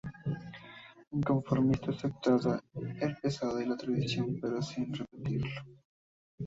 [1.11, 2.35] Inconformista, acepta
[3.05, 5.51] el pasado y la tradición pero sin repetirlo.